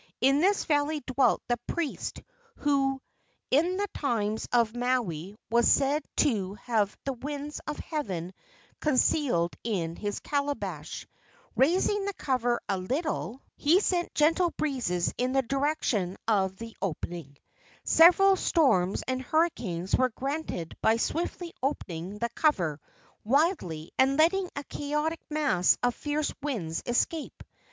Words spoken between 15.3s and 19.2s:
the direction of the open¬ ing. Severe storms